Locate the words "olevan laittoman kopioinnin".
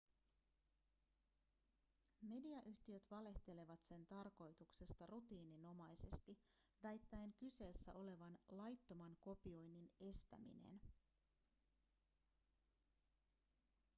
7.93-9.91